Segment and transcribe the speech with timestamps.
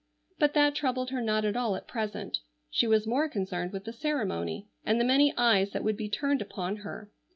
[0.39, 2.39] But that troubled her not at all at present.
[2.71, 6.41] She was more concerned with the ceremony, and the many eyes that would be turned
[6.41, 7.11] upon her.